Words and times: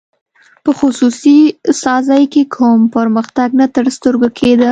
په 0.63 0.71
خصوصي 0.79 1.39
سازۍ 1.83 2.23
کې 2.33 2.43
کوم 2.55 2.79
پرمختګ 2.95 3.49
نه 3.59 3.67
تر 3.75 3.85
سترګو 3.95 4.27
کېده. 4.37 4.59